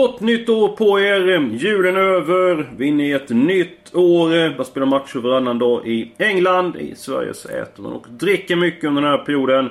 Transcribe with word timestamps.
Gott 0.00 0.20
nytt 0.20 0.48
år 0.48 0.68
på 0.68 1.00
er! 1.00 1.50
Julen 1.56 1.96
är 1.96 2.00
över. 2.00 2.70
Vi 2.76 2.84
är 2.84 2.88
inne 2.88 3.06
i 3.06 3.12
ett 3.12 3.28
nytt 3.28 3.94
år. 3.94 4.56
Man 4.56 4.66
spelar 4.66 4.86
matcher 4.86 5.18
varannan 5.18 5.58
dag 5.58 5.86
i 5.86 6.12
England. 6.18 6.76
I 6.76 6.94
Sverige 6.94 7.34
så 7.34 7.48
äter 7.48 7.82
man 7.82 7.92
och 7.92 8.06
dricker 8.10 8.56
mycket 8.56 8.84
under 8.84 9.02
den 9.02 9.10
här 9.10 9.18
perioden. 9.18 9.68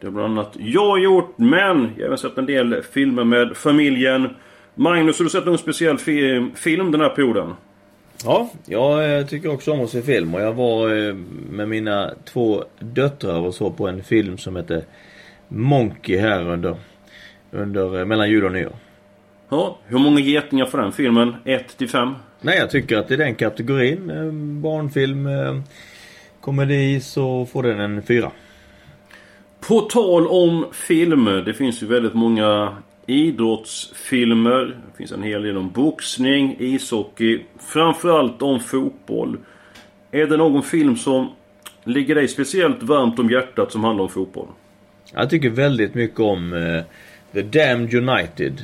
Det 0.00 0.06
har 0.06 0.12
bland 0.12 0.38
annat 0.38 0.56
jag 0.58 1.00
gjort, 1.00 1.38
men 1.38 1.90
jag 1.96 2.02
har 2.02 2.06
även 2.06 2.18
sett 2.18 2.38
en 2.38 2.46
del 2.46 2.82
filmer 2.82 3.24
med 3.24 3.56
familjen. 3.56 4.28
Magnus, 4.74 5.18
har 5.18 5.24
du 5.24 5.30
sett 5.30 5.46
någon 5.46 5.58
speciell 5.58 5.98
fi 5.98 6.46
film 6.54 6.90
den 6.90 7.00
här 7.00 7.08
perioden? 7.08 7.54
Ja, 8.24 8.50
jag 8.66 9.18
eh, 9.18 9.26
tycker 9.26 9.52
också 9.52 9.72
om 9.72 9.80
att 9.80 9.90
se 9.90 10.02
film 10.02 10.34
och 10.34 10.40
jag 10.40 10.52
var 10.52 11.08
eh, 11.08 11.14
med 11.50 11.68
mina 11.68 12.10
två 12.24 12.64
döttrar 12.78 13.40
och 13.40 13.54
så 13.54 13.70
på 13.70 13.88
en 13.88 14.02
film 14.02 14.38
som 14.38 14.56
heter 14.56 14.84
Monkey 15.48 16.16
här 16.16 16.50
under, 16.50 16.76
under 17.50 17.98
eh, 17.98 18.04
mellan 18.04 18.30
jul 18.30 18.44
och 18.44 18.52
nyår. 18.52 18.72
Ja, 19.54 19.78
hur 19.86 19.98
många 19.98 20.20
getingar 20.20 20.66
får 20.66 20.78
den 20.78 20.92
filmen? 20.92 21.36
1 21.44 21.76
till 21.76 21.88
5? 21.88 22.14
Nej, 22.40 22.58
jag 22.58 22.70
tycker 22.70 22.98
att 22.98 23.10
i 23.10 23.16
den 23.16 23.34
kategorin, 23.34 24.10
barnfilm, 24.62 25.28
komedi, 26.40 27.00
så 27.00 27.46
får 27.46 27.62
den 27.62 27.80
en 27.80 28.02
fyra. 28.02 28.30
På 29.60 29.80
tal 29.80 30.26
om 30.26 30.66
film. 30.72 31.24
Det 31.24 31.54
finns 31.54 31.82
ju 31.82 31.86
väldigt 31.86 32.14
många 32.14 32.76
idrottsfilmer. 33.06 34.64
Det 34.64 34.96
finns 34.96 35.12
en 35.12 35.22
hel 35.22 35.42
del 35.42 35.56
om 35.56 35.70
boxning, 35.70 36.56
ishockey, 36.58 37.42
framförallt 37.60 38.42
om 38.42 38.60
fotboll. 38.60 39.38
Är 40.10 40.26
det 40.26 40.36
någon 40.36 40.62
film 40.62 40.96
som 40.96 41.30
ligger 41.84 42.14
dig 42.14 42.28
speciellt 42.28 42.82
varmt 42.82 43.18
om 43.18 43.30
hjärtat 43.30 43.72
som 43.72 43.84
handlar 43.84 44.02
om 44.02 44.10
fotboll? 44.10 44.48
Jag 45.12 45.30
tycker 45.30 45.50
väldigt 45.50 45.94
mycket 45.94 46.20
om 46.20 46.52
uh, 46.52 46.82
The 47.32 47.42
Damned 47.42 47.94
United. 47.94 48.62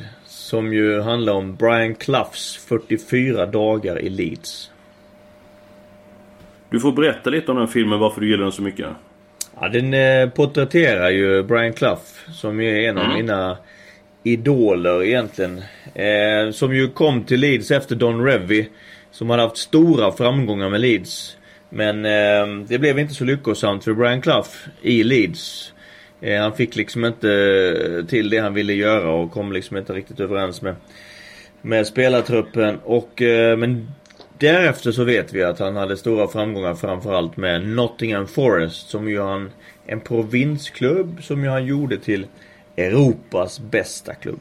Som 0.50 0.72
ju 0.72 1.00
handlar 1.00 1.32
om 1.32 1.56
Brian 1.56 1.94
Cloughs 1.94 2.56
44 2.68 3.46
dagar 3.46 4.00
i 4.00 4.08
Leeds. 4.08 4.70
Du 6.70 6.80
får 6.80 6.92
berätta 6.92 7.30
lite 7.30 7.52
om 7.52 7.58
den 7.58 7.68
filmen, 7.68 7.98
varför 7.98 8.20
du 8.20 8.30
gillar 8.30 8.42
den 8.42 8.52
så 8.52 8.62
mycket. 8.62 8.86
Ja, 9.60 9.68
den 9.68 9.94
eh, 9.94 10.30
porträtterar 10.30 11.10
ju 11.10 11.42
Brian 11.42 11.72
Clough 11.72 12.02
som 12.32 12.60
är 12.60 12.88
en 12.88 12.98
av 12.98 13.04
mm. 13.04 13.16
mina 13.16 13.58
idoler 14.22 15.02
egentligen. 15.02 15.62
Eh, 15.94 16.50
som 16.52 16.74
ju 16.74 16.88
kom 16.88 17.24
till 17.24 17.40
Leeds 17.40 17.70
efter 17.70 17.96
Don 17.96 18.24
Revy. 18.24 18.68
Som 19.10 19.30
hade 19.30 19.42
haft 19.42 19.56
stora 19.56 20.12
framgångar 20.12 20.68
med 20.68 20.80
Leeds. 20.80 21.36
Men 21.68 22.04
eh, 22.04 22.66
det 22.68 22.78
blev 22.78 22.98
inte 22.98 23.14
så 23.14 23.24
lyckosamt 23.24 23.84
för 23.84 23.92
Brian 23.92 24.22
Clough 24.22 24.50
i 24.82 25.02
Leeds. 25.02 25.72
Eh, 26.20 26.40
han 26.40 26.52
fick 26.52 26.76
liksom 26.76 27.04
inte 27.04 27.30
eh, 27.32 28.06
till 28.06 28.30
det 28.30 28.38
han 28.38 28.54
ville 28.54 28.72
göra 28.72 29.10
och 29.10 29.30
kom 29.30 29.52
liksom 29.52 29.76
inte 29.76 29.92
riktigt 29.92 30.20
överens 30.20 30.62
med, 30.62 30.74
med 31.62 31.86
spelartruppen. 31.86 32.78
Och, 32.84 33.22
eh, 33.22 33.56
men 33.56 33.88
därefter 34.38 34.92
så 34.92 35.04
vet 35.04 35.32
vi 35.32 35.42
att 35.42 35.58
han 35.58 35.76
hade 35.76 35.96
stora 35.96 36.28
framgångar 36.28 36.74
framförallt 36.74 37.36
med 37.36 37.68
Nottingham 37.68 38.26
Forest 38.26 38.90
som 38.90 39.08
ju 39.08 39.20
han 39.20 39.50
en 39.86 40.00
provinsklubb 40.00 41.22
som 41.22 41.44
ju 41.44 41.50
han 41.50 41.66
gjorde 41.66 41.98
till 41.98 42.26
Europas 42.76 43.60
bästa 43.60 44.14
klubb. 44.14 44.40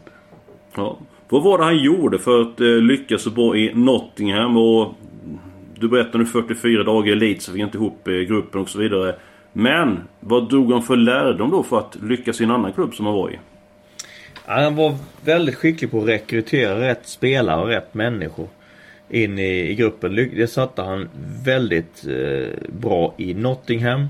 Ja. 0.75 0.99
Vad 1.29 1.43
var 1.43 1.57
det 1.57 1.63
han 1.63 1.77
gjorde 1.77 2.19
för 2.19 2.41
att 2.41 2.59
lyckas 2.59 3.21
så 3.21 3.29
bra 3.29 3.57
i 3.57 3.73
Nottingham? 3.73 4.57
Och 4.57 4.93
du 5.79 5.89
berättade 5.89 6.17
nu 6.17 6.25
44 6.25 6.83
dagar 6.83 7.11
i 7.11 7.15
Leeds 7.15 7.45
så 7.45 7.51
fick 7.51 7.61
inte 7.61 7.77
ihop 7.77 8.07
gruppen 8.27 8.61
och 8.61 8.69
så 8.69 8.79
vidare. 8.79 9.15
Men 9.59 9.99
vad 10.19 10.49
drog 10.49 10.71
han 10.71 10.83
för 10.83 10.95
lärdom 10.95 11.51
då 11.51 11.63
för 11.63 11.79
att 11.79 11.97
lyckas 12.03 12.41
i 12.41 12.43
en 12.43 12.51
annan 12.51 12.73
klubb 12.73 12.95
som 12.95 13.05
han 13.05 13.15
var 13.15 13.29
i? 13.29 13.39
Han 14.45 14.75
var 14.75 14.95
väldigt 15.25 15.55
skicklig 15.55 15.91
på 15.91 16.01
att 16.01 16.07
rekrytera 16.07 16.79
rätt 16.79 17.07
spelare 17.07 17.61
och 17.61 17.67
rätt 17.67 17.93
människor 17.93 18.47
in 19.09 19.39
i, 19.39 19.69
i 19.69 19.75
gruppen. 19.75 20.15
Det 20.15 20.47
satte 20.47 20.81
han 20.81 21.09
väldigt 21.45 22.05
eh, 22.07 22.69
bra 22.81 23.13
i 23.17 23.33
Nottingham. 23.33 24.07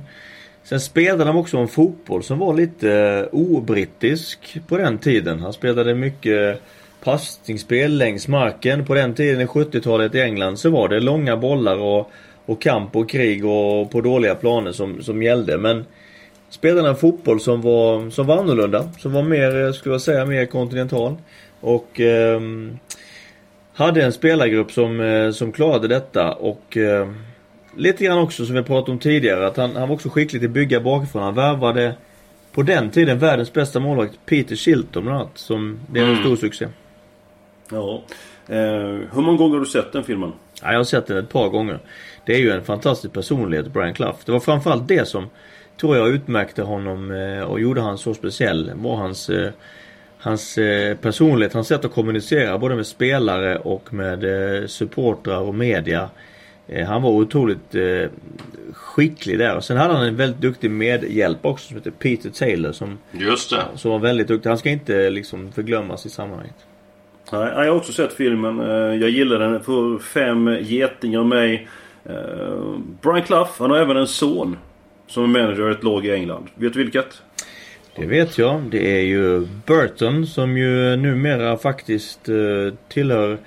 Sen 0.63 0.79
spelade 0.79 1.25
han 1.25 1.35
också 1.35 1.57
en 1.57 1.67
fotboll 1.67 2.23
som 2.23 2.39
var 2.39 2.53
lite 2.53 2.93
eh, 2.93 3.39
obrittisk 3.39 4.57
på 4.67 4.77
den 4.77 4.97
tiden. 4.97 5.39
Han 5.39 5.53
spelade 5.53 5.95
mycket 5.95 6.61
passningsspel 7.03 7.97
längs 7.97 8.27
marken. 8.27 8.85
På 8.85 8.93
den 8.93 9.13
tiden 9.13 9.41
i 9.41 9.45
70-talet 9.45 10.15
i 10.15 10.21
England 10.21 10.59
så 10.59 10.69
var 10.69 10.89
det 10.89 10.99
långa 10.99 11.37
bollar 11.37 11.77
och, 11.77 12.11
och 12.49 12.61
kamp 12.61 12.95
och 12.95 13.09
krig 13.09 13.45
och 13.45 13.91
på 13.91 14.01
dåliga 14.01 14.35
planer 14.35 14.71
som, 14.71 15.03
som 15.03 15.23
gällde. 15.23 15.57
Men 15.57 15.85
spelade 16.49 16.89
en 16.89 16.95
fotboll 16.95 17.39
som 17.39 17.61
var, 17.61 18.09
som 18.09 18.27
var 18.27 18.37
annorlunda. 18.37 18.89
Som 18.99 19.13
var 19.13 19.23
mer, 19.23 19.65
eh, 19.65 19.71
skulle 19.71 19.93
jag 19.93 20.01
säga, 20.01 20.25
mer 20.25 20.45
kontinental. 20.45 21.15
Och 21.61 21.99
eh, 21.99 22.41
hade 23.73 24.03
en 24.03 24.13
spelargrupp 24.13 24.71
som, 24.71 24.99
eh, 24.99 25.31
som 25.31 25.51
klarade 25.51 25.87
detta 25.87 26.33
och 26.33 26.77
eh, 26.77 27.09
lite 27.75 28.03
grann 28.03 28.17
också 28.17 28.45
som 28.45 28.55
vi 28.55 28.63
pratat 28.63 28.89
om 28.89 28.99
tidigare 28.99 29.47
att 29.47 29.57
han, 29.57 29.75
han 29.75 29.87
var 29.87 29.95
också 29.95 30.09
skicklig 30.09 30.41
till 30.41 30.49
att 30.49 30.53
bygga 30.53 30.79
bakifrån. 30.79 31.23
Han 31.23 31.35
värvade 31.35 31.95
på 32.51 32.61
den 32.61 32.89
tiden 32.89 33.19
världens 33.19 33.53
bästa 33.53 33.79
målvakt 33.79 34.19
Peter 34.25 34.55
Shilton 34.55 35.03
bland 35.03 35.19
annat. 35.19 35.37
Som 35.37 35.79
blev 35.87 36.03
en 36.03 36.09
mm. 36.09 36.23
stor 36.23 36.35
succé. 36.35 36.67
Ja. 37.71 38.03
Eh, 38.47 38.57
hur 39.13 39.21
många 39.21 39.37
gånger 39.37 39.53
har 39.53 39.59
du 39.59 39.65
sett 39.65 39.91
den 39.91 40.03
filmen? 40.03 40.31
Ja, 40.61 40.71
jag 40.71 40.79
har 40.79 40.83
sett 40.83 41.07
den 41.07 41.17
ett 41.17 41.29
par 41.29 41.49
gånger. 41.49 41.79
Det 42.29 42.35
är 42.35 42.39
ju 42.39 42.51
en 42.51 42.63
fantastisk 42.63 43.13
personlighet, 43.13 43.73
Brian 43.73 43.93
Clough. 43.93 44.17
Det 44.25 44.31
var 44.31 44.39
framförallt 44.39 44.87
det 44.87 45.07
som 45.07 45.29
tror 45.79 45.97
jag 45.97 46.09
utmärkte 46.09 46.61
honom 46.61 47.11
eh, 47.11 47.41
och 47.41 47.59
gjorde 47.59 47.81
han 47.81 47.97
så 47.97 48.13
speciell. 48.13 48.71
Var 48.75 48.95
hans, 48.95 49.29
eh, 49.29 49.51
hans 50.17 50.57
eh, 50.57 50.97
personlighet, 50.97 51.53
hans 51.53 51.67
sätt 51.67 51.85
att 51.85 51.91
kommunicera 51.91 52.57
både 52.57 52.75
med 52.75 52.87
spelare 52.87 53.57
och 53.57 53.93
med 53.93 54.23
supportrar 54.69 55.39
och 55.39 55.55
media. 55.55 56.09
Han 56.87 57.01
var 57.01 57.09
otroligt 57.09 57.75
skicklig 58.73 59.39
där. 59.39 59.55
Och 59.55 59.63
sen 59.63 59.77
hade 59.77 59.93
han 59.93 60.05
en 60.05 60.15
väldigt 60.15 60.41
duktig 60.41 60.71
medhjälp 60.71 61.45
också 61.45 61.67
som 61.67 61.77
heter 61.77 61.91
Peter 61.91 62.29
Taylor. 62.29 62.71
Som, 62.71 62.97
Just 63.11 63.49
det. 63.49 63.63
Som 63.75 63.91
var 63.91 63.99
väldigt 63.99 64.27
duktig. 64.27 64.49
Han 64.49 64.57
ska 64.57 64.69
inte 64.69 65.09
liksom 65.09 65.51
förglömmas 65.51 66.05
i 66.05 66.09
sammanhanget. 66.09 66.55
Nej, 67.31 67.41
jag 67.41 67.65
har 67.65 67.69
också 67.69 67.93
sett 67.93 68.13
filmen. 68.13 68.59
Jag 69.01 69.09
gillar 69.09 69.39
den. 69.39 69.63
Får 69.63 69.99
fem 69.99 70.57
getingar 70.61 71.23
mig. 71.23 71.67
Brian 73.01 73.23
Clough, 73.25 73.49
han 73.59 73.71
har 73.71 73.77
även 73.77 73.97
en 73.97 74.07
son. 74.07 74.57
Som 75.07 75.23
är 75.23 75.27
manager 75.27 75.69
i 75.69 75.71
ett 75.71 75.83
lag 75.83 76.05
i 76.05 76.11
England. 76.11 76.47
Vet 76.55 76.73
du 76.73 76.83
vilket? 76.83 77.21
Det 77.95 78.05
vet 78.05 78.37
jag. 78.37 78.61
Det 78.61 78.97
är 78.97 79.01
ju 79.01 79.47
Burton 79.65 80.27
som 80.27 80.57
ju 80.57 80.95
numera 80.95 81.57
faktiskt 81.57 82.29
tillhör 82.87 83.37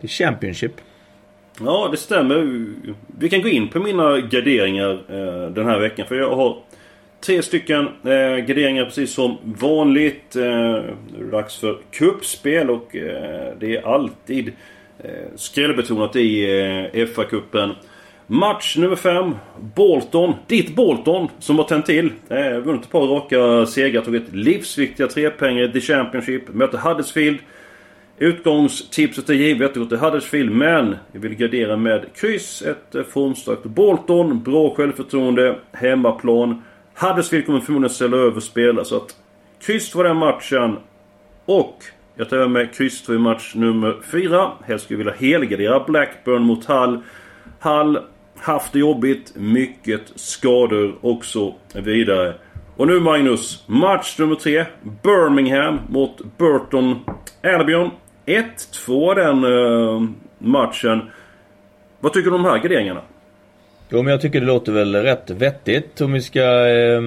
The 0.00 0.08
Championship. 0.08 0.72
Ja, 1.60 1.88
det 1.90 1.96
stämmer. 1.96 2.66
Vi 3.18 3.28
kan 3.28 3.42
gå 3.42 3.48
in 3.48 3.68
på 3.68 3.80
mina 3.80 4.20
garderingar 4.20 4.92
eh, 5.08 5.50
den 5.50 5.66
här 5.66 5.78
veckan. 5.78 6.06
För 6.06 6.14
jag 6.14 6.36
har 6.36 6.56
tre 7.20 7.42
stycken 7.42 7.86
eh, 7.86 8.36
garderingar 8.36 8.84
precis 8.84 9.14
som 9.14 9.36
vanligt. 9.42 10.36
Eh, 10.36 10.42
nu 10.42 11.18
är 11.18 11.24
det 11.24 11.30
dags 11.30 11.56
för 11.56 11.78
kuppspel 11.90 12.70
och 12.70 12.96
eh, 12.96 13.52
det 13.60 13.76
är 13.76 13.94
alltid 13.94 14.52
eh, 14.98 15.10
skrällbetonat 15.36 16.16
i 16.16 16.44
eh, 16.94 17.06
FA-cupen. 17.06 17.70
Match 18.30 18.76
nummer 18.76 18.96
5. 18.96 19.34
Bolton. 19.74 20.34
Ditt 20.46 20.76
Bolton 20.76 21.28
som 21.38 21.58
har 21.58 21.64
tänt 21.64 21.86
till. 21.86 22.12
Eh, 22.28 22.58
vunnit 22.58 22.84
ett 22.84 22.90
par 22.90 23.06
raka 23.06 23.66
segrar. 23.66 24.02
Tagit 24.02 24.32
livsviktiga 24.32 25.06
trepengar 25.06 25.64
i 25.64 25.72
The 25.72 25.80
Championship. 25.80 26.48
Möter 26.48 26.78
Huddersfield. 26.78 27.38
Utgångstipset 28.18 29.28
är 29.28 29.34
givet. 29.34 29.74
du 29.74 29.80
går 29.80 29.86
till 29.86 29.98
Huddersfield. 29.98 30.50
Men 30.50 30.96
vi 31.12 31.18
vill 31.18 31.34
gardera 31.34 31.76
med 31.76 32.04
kryss. 32.14 32.62
Ett 32.62 32.94
eh, 32.94 33.02
formstarkt 33.02 33.64
Bolton. 33.64 34.42
Bra 34.42 34.74
självförtroende. 34.74 35.58
Hemmaplan. 35.72 36.62
Huddersfield 36.94 37.46
kommer 37.46 37.60
förmodligen 37.60 37.94
ställa 37.94 38.16
över 38.16 38.40
spelare. 38.40 38.84
Så 38.84 38.96
att 38.96 39.16
kryss 39.60 39.94
var 39.94 40.04
den 40.04 40.16
matchen. 40.16 40.76
Och 41.44 41.84
jag 42.14 42.28
tar 42.28 42.48
med 42.48 42.74
kryss 42.74 43.02
2 43.02 43.14
i 43.14 43.18
match 43.18 43.54
nummer 43.54 43.96
4. 44.12 44.50
Helst 44.64 44.84
skulle 44.84 45.04
jag 45.04 45.12
vilja 45.12 45.30
helgardera 45.30 45.84
Blackburn 45.86 46.42
mot 46.42 46.64
Hull. 46.64 46.98
Hall 47.60 47.98
haft 48.40 48.72
det 48.72 48.78
jobbigt, 48.78 49.32
mycket 49.36 50.02
skador 50.14 50.94
och 51.00 51.24
så 51.24 51.54
vidare. 51.74 52.34
Och 52.76 52.86
nu 52.86 53.00
Magnus, 53.00 53.64
match 53.66 54.18
nummer 54.18 54.34
tre. 54.34 54.64
Birmingham 55.02 55.80
mot 55.88 56.38
Burton 56.38 56.98
Albion. 57.42 57.90
1-2 58.26 59.14
den 59.14 59.44
uh, 59.44 60.02
matchen. 60.38 61.02
Vad 62.00 62.12
tycker 62.12 62.30
du 62.30 62.36
om 62.36 62.42
de 62.42 62.48
här 62.48 62.58
garderingarna? 62.58 63.00
Jo 63.90 64.02
men 64.02 64.10
jag 64.10 64.20
tycker 64.20 64.40
det 64.40 64.46
låter 64.46 64.72
väl 64.72 64.94
rätt 64.94 65.30
vettigt. 65.30 66.00
Om 66.00 66.12
vi 66.12 66.22
ska 66.22 66.68
eh, 66.68 67.00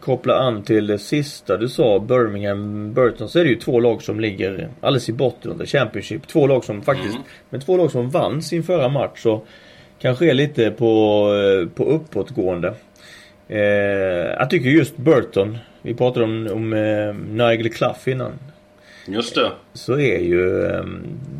koppla 0.00 0.34
an 0.34 0.62
till 0.62 0.86
det 0.86 0.98
sista 0.98 1.56
du 1.56 1.68
sa, 1.68 1.98
Birmingham 1.98 2.92
Burton, 2.94 3.28
så 3.28 3.38
är 3.38 3.44
det 3.44 3.50
ju 3.50 3.56
två 3.56 3.80
lag 3.80 4.02
som 4.02 4.20
ligger 4.20 4.68
alldeles 4.80 5.08
i 5.08 5.12
botten 5.12 5.58
the 5.58 5.66
Championship. 5.66 6.26
Två 6.26 6.46
lag 6.46 6.64
som 6.64 6.82
faktiskt, 6.82 7.14
mm. 7.14 7.22
men 7.50 7.60
två 7.60 7.76
lag 7.76 7.90
som 7.90 8.10
vann 8.10 8.42
sin 8.42 8.62
förra 8.62 8.88
match. 8.88 9.22
Så 9.22 9.42
kanske 10.06 10.30
är 10.30 10.34
lite 10.34 10.70
på, 10.70 11.68
på 11.74 11.84
uppåtgående. 11.84 12.74
Eh, 13.48 13.58
jag 14.38 14.50
tycker 14.50 14.68
just 14.70 14.96
Burton, 14.96 15.58
vi 15.82 15.94
pratade 15.94 16.24
om, 16.24 16.48
om 16.52 16.72
eh, 16.72 17.14
Nigel 17.14 17.72
Clough 17.72 18.08
innan. 18.08 18.32
Just 19.06 19.34
det. 19.34 19.52
Så 19.72 19.92
är 19.92 20.18
ju 20.18 20.66
eh, 20.66 20.84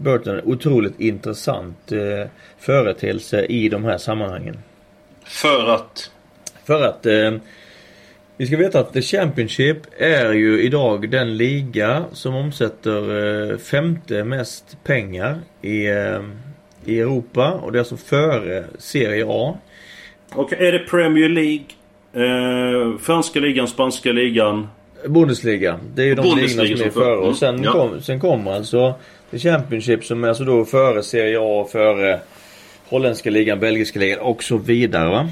Burton 0.02 0.34
en 0.34 0.44
otroligt 0.44 1.00
intressant 1.00 1.92
eh, 1.92 2.28
företeelse 2.58 3.44
i 3.44 3.68
de 3.68 3.84
här 3.84 3.98
sammanhangen. 3.98 4.58
För 5.24 5.74
att? 5.74 6.10
För 6.64 6.82
att 6.82 7.06
eh, 7.06 7.32
vi 8.36 8.46
ska 8.46 8.56
veta 8.56 8.80
att 8.80 8.92
The 8.92 9.02
Championship 9.02 9.78
är 9.98 10.32
ju 10.32 10.62
idag 10.62 11.10
den 11.10 11.36
liga 11.36 12.04
som 12.12 12.34
omsätter 12.34 13.50
eh, 13.50 13.58
femte 13.58 14.24
mest 14.24 14.78
pengar 14.84 15.40
i, 15.62 15.86
eh, 15.86 16.20
i 16.86 17.00
Europa 17.00 17.52
och 17.52 17.72
det 17.72 17.78
är 17.78 17.80
alltså 17.80 17.96
före 17.96 18.64
Serie 18.78 19.26
A. 19.28 19.58
Och 20.32 20.52
är 20.52 20.72
det 20.72 20.78
Premier 20.78 21.28
League, 21.28 21.64
eh, 22.12 22.98
franska 22.98 23.40
ligan, 23.40 23.68
spanska 23.68 24.12
ligan? 24.12 24.68
Bundesliga. 25.06 25.80
Det 25.94 26.02
är 26.02 26.06
ju 26.06 26.14
de 26.14 26.22
ligorna 26.22 26.76
som 26.76 26.86
är 26.86 26.90
före. 26.90 27.16
Och 27.16 27.36
sen, 27.36 27.62
ja. 27.62 27.72
kom, 27.72 28.00
sen 28.00 28.20
kommer 28.20 28.52
alltså 28.52 28.94
The 29.30 29.38
Championship 29.38 30.04
som 30.04 30.24
är 30.24 30.28
alltså 30.28 30.44
då 30.44 30.64
före 30.64 31.02
Serie 31.02 31.38
A, 31.40 31.66
före 31.72 32.20
holländska 32.88 33.30
ligan, 33.30 33.60
belgiska 33.60 33.98
ligan 33.98 34.18
och 34.18 34.42
så 34.42 34.56
vidare. 34.56 35.10
Va? 35.10 35.28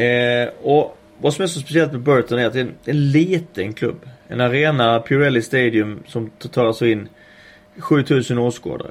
Eh, 0.00 0.48
och 0.62 0.98
vad 1.18 1.34
som 1.34 1.42
är 1.42 1.46
så 1.46 1.60
speciellt 1.60 1.92
med 1.92 2.00
Burton 2.00 2.38
är 2.38 2.46
att 2.46 2.52
det 2.52 2.58
är 2.58 2.64
en, 2.64 2.74
en 2.84 3.10
liten 3.10 3.72
klubb. 3.72 4.08
En 4.28 4.40
arena, 4.40 5.00
Pirelli 5.00 5.42
Stadium, 5.42 6.02
som 6.06 6.30
tar 6.30 6.66
alltså 6.66 6.86
in 6.86 7.08
7000 7.78 8.38
åskådare. 8.38 8.90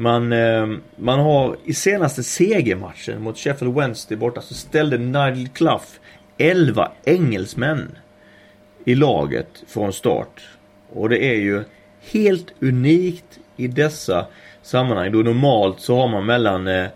Man, 0.00 0.32
ehm, 0.32 0.80
man 0.96 1.18
har 1.18 1.56
i 1.64 1.74
senaste 1.74 2.22
segermatchen 2.22 3.22
mot 3.22 3.38
Sheffield 3.38 3.74
Wednesday 3.74 4.16
borta 4.18 4.40
så 4.40 4.54
ställde 4.54 4.98
Nigel 4.98 5.48
Clough 5.48 5.84
11 6.36 6.90
engelsmän 7.04 7.98
i 8.84 8.94
laget 8.94 9.64
från 9.68 9.92
start. 9.92 10.48
Och 10.92 11.08
det 11.08 11.24
är 11.24 11.34
ju 11.34 11.64
helt 12.12 12.54
unikt 12.60 13.38
i 13.56 13.68
dessa 13.68 14.26
sammanhang. 14.62 15.12
Då 15.12 15.18
normalt 15.18 15.80
så 15.80 15.96
har 15.96 16.08
man 16.08 16.26
mellan 16.26 16.66
eh, 16.66 16.86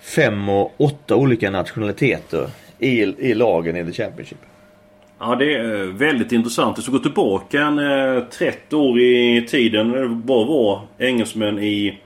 fem 0.00 0.48
och 0.48 0.74
åtta 0.76 1.16
olika 1.16 1.50
nationaliteter 1.50 2.50
i, 2.78 2.88
i 3.02 3.34
lagen 3.34 3.76
i 3.76 3.84
The 3.84 4.02
Championship. 4.02 4.38
Ja 5.18 5.34
det 5.34 5.54
är 5.54 5.80
eh, 5.80 5.86
väldigt 5.86 6.32
intressant. 6.32 6.76
Det 6.76 6.82
ska 6.82 6.92
gå 6.92 6.98
tillbaka 6.98 7.60
en 7.60 7.78
eh, 7.78 8.24
30 8.24 8.76
år 8.76 9.00
i 9.00 9.46
tiden. 9.48 9.90
Det 9.90 10.08
bara 10.08 10.46
var 10.46 10.80
engelsmän 10.98 11.58
i 11.58 11.98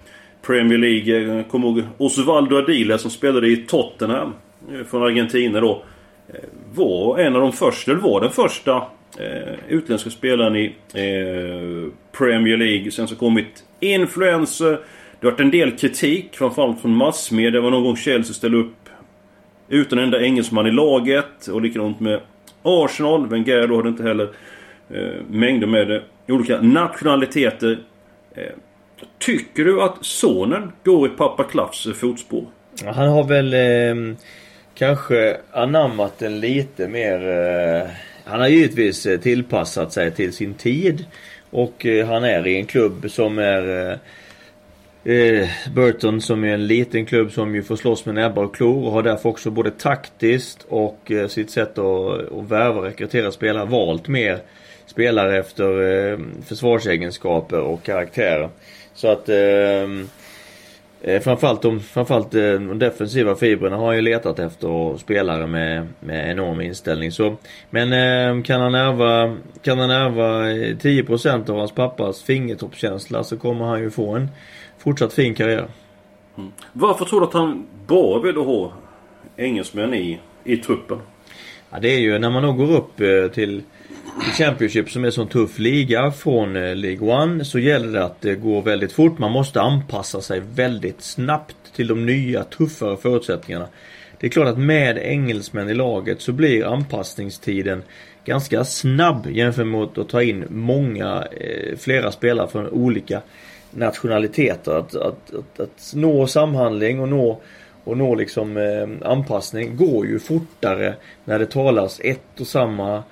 Premier 0.42 0.78
League. 0.78 1.36
Jag 1.36 1.48
kommer 1.48 1.68
ihåg 1.68 1.82
Osvaldo 1.98 2.56
Adila 2.56 2.98
som 2.98 3.10
spelade 3.10 3.48
i 3.48 3.56
Tottenham. 3.56 4.34
Eh, 4.72 4.84
från 4.84 5.02
Argentina 5.02 5.60
då. 5.60 5.82
Eh, 6.28 6.40
var 6.74 7.18
en 7.18 7.36
av 7.36 7.42
de 7.42 7.52
första, 7.52 7.90
eller 7.90 8.00
var 8.00 8.20
den 8.20 8.30
första 8.30 8.76
eh, 9.18 9.54
utländska 9.68 10.10
spelaren 10.10 10.56
i 10.56 10.64
eh, 10.94 11.92
Premier 12.18 12.56
League. 12.56 12.90
Sen 12.90 13.08
så 13.08 13.16
kommit 13.16 13.64
influenser. 13.80 14.78
Det 15.20 15.26
har 15.26 15.30
varit 15.30 15.40
en 15.40 15.50
del 15.50 15.70
kritik, 15.70 16.28
framförallt 16.32 16.80
från 16.80 16.96
massmedia. 16.96 17.50
Det 17.50 17.60
var 17.60 17.70
någon 17.70 17.84
gång 17.84 17.96
Chelsea 17.96 18.34
ställde 18.34 18.58
upp 18.58 18.88
utan 19.68 19.98
en 19.98 20.04
enda 20.04 20.22
engelsman 20.22 20.66
i 20.66 20.70
laget. 20.70 21.46
Och 21.46 21.62
likadant 21.62 22.00
med 22.00 22.20
Arsenal. 22.62 23.28
Wenger 23.28 23.66
då 23.66 23.76
hade 23.76 23.88
inte 23.88 24.02
heller 24.02 24.28
eh, 24.90 25.22
mängder 25.30 25.66
med 25.66 25.90
eh, 25.90 26.02
olika 26.28 26.60
nationaliteter. 26.60 27.78
Eh, 28.34 28.52
Tycker 29.18 29.64
du 29.64 29.82
att 29.82 29.96
sonen 30.00 30.72
går 30.84 31.06
i 31.06 31.10
pappa 31.10 31.44
Klaffs 31.44 31.88
fotspår? 31.94 32.46
Han 32.84 33.08
har 33.08 33.24
väl 33.24 33.54
eh, 33.54 34.16
kanske 34.74 35.36
anammat 35.52 36.18
den 36.18 36.40
lite 36.40 36.88
mer 36.88 37.28
eh, 37.28 37.90
han 38.24 38.40
har 38.40 38.48
givetvis 38.48 39.06
eh, 39.06 39.20
tillpassat 39.20 39.92
sig 39.92 40.10
till 40.10 40.32
sin 40.32 40.54
tid. 40.54 41.04
Och 41.50 41.86
eh, 41.86 42.06
han 42.06 42.24
är 42.24 42.46
i 42.46 42.56
en 42.56 42.66
klubb 42.66 43.10
som 43.10 43.38
är 43.38 43.90
eh, 45.04 45.14
eh, 45.14 45.48
Burton 45.74 46.20
som 46.20 46.44
är 46.44 46.54
en 46.54 46.66
liten 46.66 47.06
klubb 47.06 47.32
som 47.32 47.54
ju 47.54 47.62
får 47.62 47.76
slåss 47.76 48.06
med 48.06 48.14
näbbar 48.14 48.44
och 48.44 48.56
klor 48.56 48.86
och 48.86 48.92
har 48.92 49.02
därför 49.02 49.28
också 49.28 49.50
både 49.50 49.70
taktiskt 49.70 50.66
och 50.68 51.10
eh, 51.10 51.28
sitt 51.28 51.50
sätt 51.50 51.78
att, 51.78 52.32
att 52.32 52.50
värva 52.50 52.78
och 52.78 52.84
rekrytera 52.84 53.32
spelare 53.32 53.64
valt 53.64 54.08
mer 54.08 54.38
spelare 54.86 55.38
efter 55.38 56.42
försvarsegenskaper 56.42 57.60
och 57.60 57.82
karaktärer. 57.82 58.48
Så 58.94 59.08
att 59.08 59.28
Eh, 61.04 61.20
framförallt, 61.20 61.62
de, 61.62 61.80
framförallt 61.80 62.34
eh, 62.34 62.40
de 62.40 62.78
defensiva 62.78 63.34
fibrerna 63.34 63.76
har 63.76 63.86
han 63.86 63.96
ju 63.96 64.02
letat 64.02 64.38
efter 64.38 64.96
spelare 64.96 65.46
med, 65.46 65.88
med 66.00 66.30
enorm 66.30 66.60
inställning. 66.60 67.12
Så, 67.12 67.36
men 67.70 67.92
eh, 67.92 68.42
kan 68.42 68.60
han 68.60 68.74
ärva, 68.74 69.36
kan 69.62 69.78
han 69.78 69.90
ärva 69.90 70.44
10% 70.44 71.50
av 71.50 71.56
hans 71.56 71.72
pappas 71.72 72.22
fingertoppskänsla 72.22 73.24
så 73.24 73.36
kommer 73.36 73.64
han 73.64 73.80
ju 73.80 73.90
få 73.90 74.14
en 74.14 74.28
fortsatt 74.78 75.12
fin 75.12 75.34
karriär. 75.34 75.68
Mm. 76.38 76.52
Varför 76.72 77.04
tror 77.04 77.20
du 77.20 77.26
att 77.26 77.32
han 77.32 77.66
bara 77.86 78.22
vill 78.22 78.36
ha 78.36 78.72
engelsmän 79.36 79.94
i, 79.94 80.20
i 80.44 80.56
truppen? 80.56 80.98
Ja, 81.70 81.78
det 81.80 81.88
är 81.88 81.98
ju 81.98 82.18
när 82.18 82.30
man 82.30 82.42
då 82.42 82.52
går 82.52 82.76
upp 82.76 82.96
till 83.34 83.62
Championship 84.20 84.90
som 84.90 85.02
är 85.02 85.06
en 85.06 85.12
sån 85.12 85.28
tuff 85.28 85.58
liga 85.58 86.10
från 86.10 86.56
eh, 86.56 86.74
League 86.74 87.22
One 87.22 87.44
så 87.44 87.58
gäller 87.58 87.92
det 87.92 88.04
att 88.04 88.24
eh, 88.24 88.30
det 88.30 88.34
går 88.34 88.62
väldigt 88.62 88.92
fort. 88.92 89.18
Man 89.18 89.32
måste 89.32 89.60
anpassa 89.60 90.20
sig 90.20 90.40
väldigt 90.54 91.02
snabbt 91.02 91.56
till 91.76 91.86
de 91.86 92.06
nya 92.06 92.44
tuffare 92.44 92.96
förutsättningarna. 92.96 93.68
Det 94.20 94.26
är 94.26 94.30
klart 94.30 94.48
att 94.48 94.58
med 94.58 94.98
engelsmän 94.98 95.68
i 95.68 95.74
laget 95.74 96.20
så 96.20 96.32
blir 96.32 96.64
anpassningstiden 96.64 97.82
ganska 98.24 98.64
snabb 98.64 99.26
jämfört 99.30 99.66
med 99.66 99.82
att 99.82 100.08
ta 100.08 100.22
in 100.22 100.44
många, 100.48 101.24
eh, 101.40 101.76
flera 101.78 102.12
spelare 102.12 102.48
från 102.48 102.68
olika 102.68 103.20
nationaliteter. 103.70 104.72
Att, 104.72 104.94
att, 104.94 105.34
att, 105.34 105.60
att 105.60 105.92
nå 105.94 106.26
samhandling 106.26 107.00
och 107.00 107.08
nå 107.08 107.40
och 107.84 107.96
nå 107.96 108.14
liksom 108.14 108.56
eh, 108.56 109.08
anpassning 109.10 109.76
går 109.76 110.06
ju 110.06 110.18
fortare 110.18 110.94
när 111.24 111.38
det 111.38 111.46
talas 111.46 112.00
ett 112.04 112.40
och 112.40 112.46
samma 112.46 113.02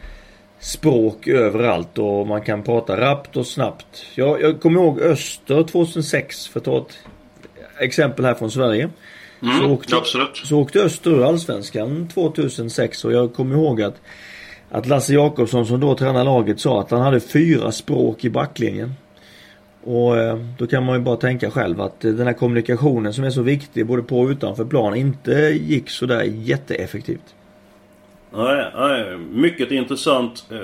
språk 0.61 1.29
överallt 1.29 1.99
och 1.99 2.27
man 2.27 2.43
kan 2.43 2.63
prata 2.63 3.01
rappt 3.01 3.37
och 3.37 3.47
snabbt. 3.47 4.05
Jag, 4.15 4.43
jag 4.43 4.61
kommer 4.61 4.81
ihåg 4.81 5.01
Öster 5.01 5.63
2006 5.63 6.49
för 6.49 6.61
att 6.61 6.65
ta 6.65 6.79
ett 6.79 6.99
exempel 7.79 8.25
här 8.25 8.35
från 8.35 8.51
Sverige. 8.51 8.91
Mm, 9.43 9.59
så, 9.59 9.71
åkte, 9.71 9.97
absolut. 9.97 10.37
så 10.37 10.59
åkte 10.59 10.81
Öster 10.81 11.11
ur 11.11 11.25
Allsvenskan 11.25 12.09
2006 12.15 13.05
och 13.05 13.13
jag 13.13 13.35
kommer 13.35 13.55
ihåg 13.55 13.83
att 13.83 14.01
att 14.71 14.87
Lasse 14.87 15.15
Jakobsson 15.15 15.67
som 15.67 15.81
då 15.81 15.95
tränade 15.95 16.25
laget 16.25 16.61
sa 16.61 16.81
att 16.81 16.91
han 16.91 17.01
hade 17.01 17.21
fyra 17.21 17.73
språk 17.73 18.25
i 18.25 18.31
backlinjen. 18.31 18.95
Och 19.85 20.19
eh, 20.19 20.39
då 20.59 20.67
kan 20.67 20.85
man 20.85 20.97
ju 20.97 21.03
bara 21.03 21.17
tänka 21.17 21.51
själv 21.51 21.81
att 21.81 22.01
den 22.01 22.27
här 22.27 22.33
kommunikationen 22.33 23.13
som 23.13 23.25
är 23.25 23.31
så 23.31 23.43
viktig 23.43 23.87
både 23.87 24.03
på 24.03 24.21
och 24.21 24.29
utanför 24.29 24.65
plan 24.65 24.95
inte 24.95 25.33
gick 25.61 25.91
sådär 25.91 26.23
jätteeffektivt. 26.23 27.35
Nej, 28.33 28.71
nej, 28.75 29.19
mycket 29.19 29.71
intressant. 29.71 30.47
Eh, 30.51 30.59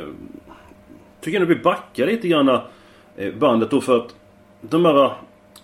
tycker 1.21 1.41
ändå 1.41 1.55
vi 1.55 1.61
backar 1.61 2.07
lite 2.07 2.29
grann 2.29 2.49
eh, 3.17 3.35
bandet 3.39 3.71
då 3.71 3.81
för 3.81 3.97
att 3.97 4.15
de 4.61 4.85
här 4.85 5.05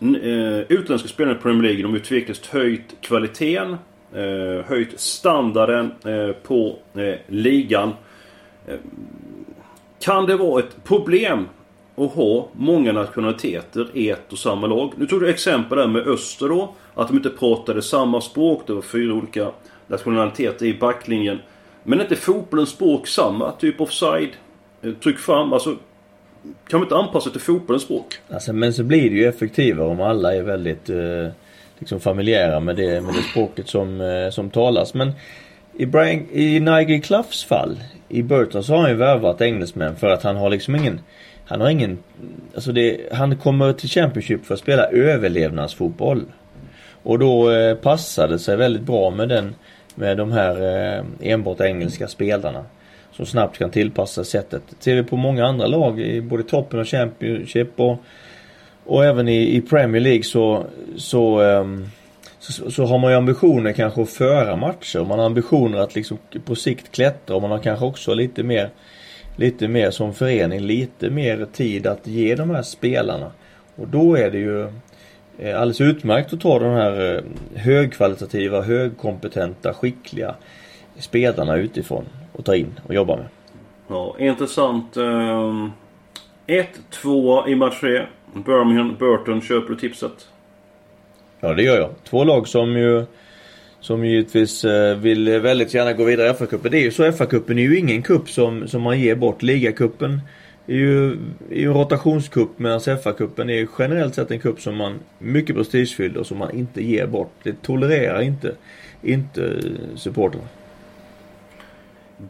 eh, 0.00 0.58
utländska 0.68 1.08
spelarna 1.08 1.38
i 1.38 1.42
Premier 1.42 1.62
League 1.62 1.82
de 1.82 1.88
har 1.88 1.96
ju 1.96 2.04
tveklöst 2.04 2.46
höjt 2.46 3.00
kvaliteten. 3.00 3.76
Höjt 4.66 5.00
standarden 5.00 5.92
på 6.42 6.78
ligan. 7.26 7.92
Kan 10.00 10.26
det 10.26 10.36
vara 10.36 10.60
ett 10.60 10.84
problem 10.84 11.48
att 11.96 12.12
ha 12.12 12.48
många 12.52 12.92
nationaliteter 12.92 13.88
i 13.92 14.10
ett 14.10 14.32
och 14.32 14.38
samma 14.38 14.66
lag? 14.66 14.92
Nu 14.96 15.06
tog 15.06 15.20
du 15.20 15.28
exempel 15.28 15.78
där 15.78 15.86
med 15.86 16.08
Öster 16.08 16.48
då. 16.48 16.74
Att 16.94 17.08
de 17.08 17.16
inte 17.16 17.30
pratade 17.30 17.82
samma 17.82 18.20
språk. 18.20 18.62
Det 18.66 18.72
var 18.72 18.82
fyra 18.82 19.14
olika 19.14 19.50
nationaliteter 19.86 20.66
i 20.66 20.74
backlinjen. 20.74 21.38
Men 21.82 21.98
är 21.98 22.02
inte 22.02 22.16
fotbollens 22.16 22.70
språk 22.70 23.06
samma? 23.06 23.52
Typ 23.52 23.80
offside? 23.80 24.30
Eh, 24.82 24.92
tryck 24.92 25.18
fram? 25.18 25.52
Alltså 25.52 25.76
kan 26.68 26.80
man 26.80 26.82
inte 26.82 26.96
anpassa 26.96 27.30
till 27.30 27.40
fotbollens 27.40 27.82
språk? 27.82 28.18
Alltså, 28.30 28.52
men 28.52 28.72
så 28.72 28.84
blir 28.84 29.10
det 29.10 29.16
ju 29.16 29.26
effektivare 29.26 29.88
om 29.88 30.00
alla 30.00 30.34
är 30.34 30.42
väldigt... 30.42 30.90
Eh, 30.90 31.28
liksom 31.78 32.00
familjära 32.00 32.60
med 32.60 32.76
det, 32.76 33.00
med 33.00 33.14
det 33.14 33.22
språket 33.22 33.68
som, 33.68 34.00
eh, 34.00 34.30
som 34.30 34.50
talas. 34.50 34.94
Men 34.94 35.12
i, 35.76 35.86
Brian, 35.86 36.26
i 36.32 36.60
Nigel 36.60 37.02
Cloughs 37.02 37.44
fall, 37.44 37.76
i 38.08 38.22
Burton 38.22 38.64
så 38.64 38.72
har 38.72 38.80
han 38.80 38.90
ju 38.90 38.96
värvat 38.96 39.40
engelsmän 39.40 39.96
för 39.96 40.10
att 40.10 40.22
han 40.22 40.36
har 40.36 40.50
liksom 40.50 40.76
ingen 40.76 41.00
han 41.44 41.60
har 41.60 41.70
ingen, 41.70 41.98
alltså 42.54 42.72
det, 42.72 43.12
han 43.12 43.36
kommer 43.36 43.72
till 43.72 43.88
Championship 43.88 44.46
för 44.46 44.54
att 44.54 44.60
spela 44.60 44.86
överlevnadsfotboll. 44.86 46.22
Och 47.02 47.18
då 47.18 47.50
eh, 47.50 47.74
passade 47.74 48.32
det 48.32 48.38
sig 48.38 48.56
väldigt 48.56 48.82
bra 48.82 49.10
med 49.10 49.28
den, 49.28 49.54
med 49.94 50.16
de 50.16 50.32
här 50.32 50.56
eh, 50.96 51.04
enbart 51.20 51.60
engelska 51.60 52.08
spelarna. 52.08 52.64
Som 53.12 53.26
snabbt 53.26 53.58
kan 53.58 53.70
tillpassa 53.70 54.24
sättet. 54.24 54.62
Ser 54.78 54.94
vi 54.94 55.02
på 55.02 55.16
många 55.16 55.46
andra 55.46 55.66
lag 55.66 56.00
i 56.00 56.20
både 56.20 56.42
toppen 56.42 56.80
och 56.80 56.88
Championship 56.88 57.80
och, 57.80 57.96
och 58.84 59.04
även 59.04 59.28
i, 59.28 59.56
i 59.56 59.60
Premier 59.60 60.00
League 60.00 60.22
så, 60.22 60.66
ehm, 61.40 61.86
så, 62.38 62.52
så, 62.52 62.70
så, 62.70 62.84
har 62.84 62.98
man 62.98 63.10
ju 63.10 63.16
ambitioner 63.16 63.72
kanske 63.72 64.02
att 64.02 64.10
föra 64.10 64.56
matcher. 64.56 65.04
Man 65.04 65.18
har 65.18 65.26
ambitioner 65.26 65.78
att 65.78 65.94
liksom 65.94 66.18
på 66.44 66.54
sikt 66.54 66.92
klättra 66.92 67.36
och 67.36 67.42
man 67.42 67.50
har 67.50 67.58
kanske 67.58 67.84
också 67.84 68.14
lite 68.14 68.42
mer 68.42 68.70
lite 69.36 69.68
mer 69.68 69.90
som 69.90 70.14
förening, 70.14 70.60
lite 70.60 71.10
mer 71.10 71.46
tid 71.52 71.86
att 71.86 72.06
ge 72.06 72.34
de 72.34 72.50
här 72.50 72.62
spelarna. 72.62 73.30
Och 73.76 73.88
då 73.88 74.16
är 74.16 74.30
det 74.30 74.38
ju 74.38 74.72
alldeles 75.38 75.80
utmärkt 75.80 76.32
att 76.32 76.40
ta 76.40 76.58
de 76.58 76.70
här 76.72 77.16
eh, 77.16 77.22
högkvalitativa, 77.60 78.62
högkompetenta, 78.62 79.74
skickliga 79.74 80.34
spelarna 80.98 81.56
utifrån 81.56 82.04
och 82.32 82.44
ta 82.44 82.56
in 82.56 82.80
och 82.86 82.94
jobba 82.94 83.16
med. 83.16 83.26
Ja, 83.88 84.16
intressant. 84.18 84.96
1-2 84.96 85.72
ehm, 86.46 87.52
i 87.52 87.54
match 87.54 87.80
3. 87.80 88.06
Birmingham, 88.34 88.96
Burton. 88.98 89.40
Köper 89.40 89.68
du 89.68 89.76
tipset? 89.76 90.28
Ja, 91.40 91.54
det 91.54 91.62
gör 91.62 91.76
jag. 91.76 91.90
Två 92.04 92.24
lag 92.24 92.48
som 92.48 92.76
ju 92.76 93.06
som 93.82 94.04
givetvis 94.04 94.64
eh, 94.64 94.96
vill 94.96 95.40
väldigt 95.40 95.74
gärna 95.74 95.92
gå 95.92 96.04
vidare 96.04 96.28
i 96.28 96.32
FA-cupen. 96.32 96.70
Det 96.70 96.78
är 96.78 96.82
ju 96.82 96.90
så, 96.90 97.02
FA-cupen 97.02 97.58
är 97.58 97.62
ju 97.62 97.78
ingen 97.78 98.02
cup 98.02 98.28
som, 98.28 98.68
som 98.68 98.82
man 98.82 99.00
ger 99.00 99.14
bort. 99.14 99.42
Ligacupen 99.42 100.20
är 100.66 100.74
ju, 100.74 101.12
är 101.50 101.56
ju 101.56 101.66
en 101.66 101.74
rotationscup 101.74 102.48
medan 102.56 102.80
FA-cupen 102.80 103.50
är 103.50 103.68
generellt 103.78 104.14
sett 104.14 104.30
en 104.30 104.40
cup 104.40 104.60
som 104.60 104.76
man 104.76 105.00
mycket 105.18 105.56
prestigefylld 105.56 106.16
och 106.16 106.26
som 106.26 106.38
man 106.38 106.50
inte 106.50 106.84
ger 106.84 107.06
bort. 107.06 107.32
Det 107.42 107.62
tolererar 107.62 108.20
inte, 108.20 108.54
inte 109.02 109.60
supportrarna. 109.96 110.48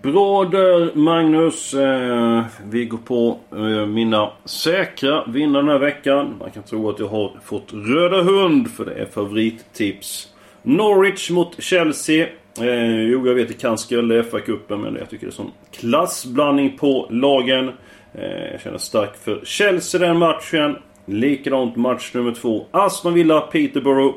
Bra 0.02 0.44
där 0.44 0.94
Magnus. 0.94 1.74
Eh, 1.74 2.44
vi 2.70 2.84
går 2.84 2.98
på 2.98 3.38
eh, 3.52 3.86
mina 3.86 4.32
säkra 4.44 5.24
vinnare 5.26 5.62
den 5.62 5.70
här 5.70 5.78
veckan. 5.78 6.34
Man 6.40 6.50
kan 6.50 6.62
tro 6.62 6.90
att 6.90 6.98
jag 6.98 7.06
har 7.06 7.32
fått 7.44 7.72
röda 7.72 8.22
hund 8.22 8.70
för 8.70 8.84
det 8.84 8.94
är 8.94 9.06
favorittips. 9.06 10.28
Norwich 10.62 11.30
mot 11.30 11.62
Chelsea. 11.62 12.26
Eh, 12.60 13.02
jo, 13.02 13.26
jag 13.26 13.34
vet 13.34 13.48
det 13.48 13.54
kan 13.54 13.78
skrälla 13.78 14.14
FA-cupen 14.22 14.76
men 14.76 14.96
jag 14.96 15.10
tycker 15.10 15.26
det 15.26 15.30
är 15.30 15.34
sån 15.34 15.52
klassblandning 15.70 16.78
på 16.78 17.06
lagen. 17.10 17.70
Eh, 18.14 18.50
jag 18.52 18.60
känner 18.60 18.78
starkt 18.78 19.24
för 19.24 19.40
Chelsea 19.44 20.00
den 20.00 20.18
matchen. 20.18 20.76
Likadant 21.06 21.76
match 21.76 22.10
nummer 22.14 22.32
två. 22.32 22.66
Aston 22.70 23.14
Villa, 23.14 23.40
Peterborough. 23.40 24.14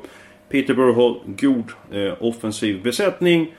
Peterborough 0.50 0.96
har 0.96 1.18
god 1.26 1.72
eh, 1.92 2.14
offensiv 2.20 2.84
besättning. 2.84 3.54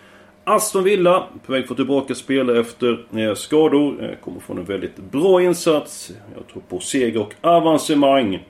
Aston 0.45 0.85
Villa, 0.85 1.26
på 1.47 1.52
väg 1.52 1.62
att 1.62 1.69
få 1.69 1.75
tillbaka 1.75 2.14
spel 2.14 2.50
efter 2.50 3.07
eh, 3.19 3.35
skador. 3.35 4.05
Eh, 4.05 4.16
kommer 4.25 4.40
från 4.40 4.59
en 4.59 4.64
väldigt 4.64 4.97
bra 4.97 5.43
insats. 5.43 6.12
Jag 6.37 6.47
tror 6.49 6.62
på 6.69 6.81
seger 6.81 7.21
och 7.21 7.35
avancemang. 7.40 8.45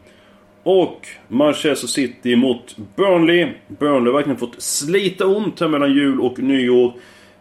Och 0.62 1.07
Manchester 1.28 1.88
City 1.88 2.37
mot 2.37 2.76
Burnley. 2.97 3.49
Burnley 3.69 4.07
har 4.07 4.12
verkligen 4.12 4.38
fått 4.38 4.62
slita 4.62 5.26
ont 5.26 5.61
här 5.61 5.69
mellan 5.69 5.93
jul 5.93 6.21
och 6.21 6.38
nyår. 6.38 6.93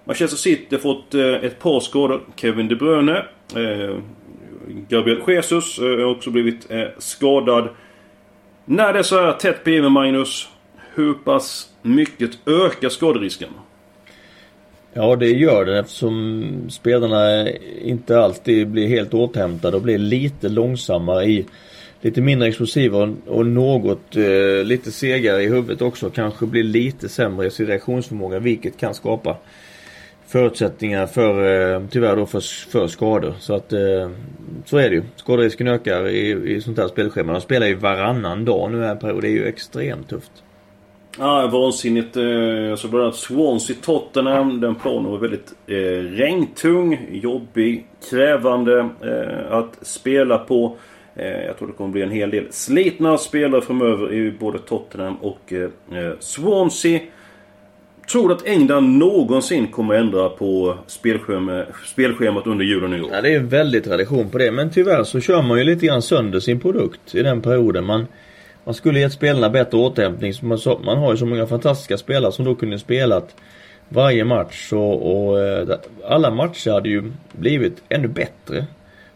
Manchester 0.04 0.38
City 0.38 0.68
har 0.72 0.78
fått 0.78 1.14
eh, 1.14 1.34
ett 1.34 1.60
par 1.60 1.80
skador. 1.80 2.22
Kevin 2.36 2.68
De 2.68 2.75
Bruyne. 2.75 3.18
Eh, 3.56 3.98
Gabriel 4.90 5.22
Jesus 5.28 5.80
eh, 5.80 5.86
har 5.86 6.06
också 6.06 6.32
blivit 6.32 6.72
eh, 6.72 6.88
skadad. 6.98 7.70
När 8.66 8.94
det 8.94 9.00
är 9.00 9.04
så 9.04 9.22
här 9.22 9.32
tätt 9.34 9.64
bredvid 9.64 9.92
Magnus. 9.92 10.50
Hur 10.94 11.14
pass 11.14 11.70
mycket 11.82 12.32
ökar 12.46 12.90
skaderisken? 12.90 13.50
Ja 14.94 15.16
det 15.16 15.30
gör 15.30 15.66
det 15.66 15.80
eftersom 15.80 16.46
spelarna 16.70 17.50
inte 17.82 18.20
alltid 18.20 18.68
blir 18.68 18.88
helt 18.88 19.14
återhämtade 19.14 19.78
och 19.78 19.84
blir 19.84 19.98
lite 19.98 20.50
långsammare 20.50 21.26
i 21.26 21.46
lite 22.02 22.22
mindre 22.22 22.48
explosiva 22.48 22.98
och, 22.98 23.10
och 23.26 23.46
något 23.46 24.16
eh, 24.16 24.64
lite 24.64 24.92
segare 24.92 25.44
i 25.44 25.48
huvudet 25.48 25.82
också. 25.82 26.10
Kanske 26.10 26.46
blir 26.46 26.64
lite 26.64 27.10
sämre 27.10 27.48
i 27.48 27.52
sin 27.52 27.68
reaktionsförmåga 27.68 28.40
vilket 28.40 28.78
kan 28.78 28.94
skapa 28.94 29.38
förutsättningar 30.28 31.08
för, 31.08 31.74
eh, 31.74 31.82
tyvärr 31.90 32.16
då 32.16 32.26
för, 32.26 32.70
för 32.72 32.88
skador. 32.88 33.34
Så 33.40 33.54
att 33.54 33.74
eh, 33.74 34.10
så 34.66 34.78
är 34.78 34.90
det 34.90 34.96
ju. 34.96 35.04
Skaderisken 35.16 35.68
ökar 35.68 36.08
i, 36.08 36.54
i 36.56 36.62
sånt 36.62 36.78
här 36.78 36.88
spelschema. 36.88 37.32
De 37.32 37.42
spelar 37.42 37.68
ju 37.68 37.76
varannan 37.76 38.46
dag 38.46 38.72
nu 38.72 38.84
här 38.84 38.96
period. 38.96 39.22
Det 39.22 39.28
är 39.28 39.32
ju 39.32 39.46
extremt 39.46 40.10
tufft. 40.10 40.32
Ja, 41.20 41.48
vansinnigt. 41.48 42.18
Eh, 42.18 42.24
alltså 42.24 42.70
jag 42.70 42.80
såg 42.80 42.92
bland 42.92 43.04
annat 43.04 43.16
Swansea 43.16 43.76
Tottenham. 43.82 44.62
Den 44.62 44.76
planen 44.76 45.12
var 45.12 45.18
väldigt 45.18 45.54
eh, 45.68 45.76
regntung, 46.18 47.10
jobbig, 47.12 47.88
krävande 48.10 48.90
eh, 49.02 49.52
att 49.52 49.78
spela 49.82 50.38
på. 50.38 50.78
Eh, 51.16 51.46
jag 51.46 51.58
tror 51.58 51.68
det 51.68 51.74
kommer 51.74 51.92
bli 51.92 52.02
en 52.02 52.12
hel 52.12 52.30
del 52.30 52.46
slitna 52.50 53.18
spelare 53.18 53.62
framöver 53.62 54.14
i 54.14 54.32
både 54.32 54.60
Tottenham 54.60 55.16
och 55.16 55.54
eh, 55.54 56.00
eh 56.00 56.14
Swansea. 56.20 57.00
Tror 58.12 58.30
du 58.30 58.36
att 58.36 58.46
England 58.46 58.98
någonsin 58.98 59.68
kommer 59.68 59.96
ändra 59.96 60.30
på 60.30 60.78
spelschema, 60.88 61.66
spelschemat 61.86 62.48
under 62.48 62.66
jul 62.66 62.84
och 62.84 62.90
nyår? 62.90 63.10
Ja, 63.12 63.22
det 63.22 63.34
är 63.34 63.40
en 63.40 63.48
väldig 63.48 63.84
tradition 63.84 64.30
på 64.30 64.38
det. 64.38 64.52
Men 64.52 64.70
tyvärr 64.70 65.04
så 65.04 65.20
kör 65.20 65.42
man 65.42 65.58
ju 65.58 65.64
lite 65.64 65.86
grann 65.86 66.02
sönder 66.02 66.40
sin 66.40 66.60
produkt 66.60 67.16
i 67.16 67.24
den 67.24 67.42
perioden. 67.42 67.86
Man, 67.86 68.08
man 68.64 68.74
skulle 68.74 69.00
gett 69.00 69.14
spelarna 69.14 69.50
bättre 69.50 69.78
återhämtning. 69.78 70.34
Man, 70.42 70.58
så, 70.58 70.80
man 70.86 70.98
har 70.98 71.12
ju 71.12 71.18
så 71.18 71.26
många 71.26 71.48
fantastiska 71.48 71.98
spelare 71.98 72.32
som 72.32 72.46
då 72.46 72.56
kunde 72.56 72.80
spelat 72.80 73.36
varje 73.90 74.26
match. 74.26 74.74
Och, 74.74 75.28
och 75.28 75.40
eh, 75.40 75.78
alla 76.08 76.32
matcher 76.32 76.72
hade 76.72 76.90
ju 76.90 77.12
blivit 77.32 77.84
ännu 77.90 78.08
bättre 78.08 78.66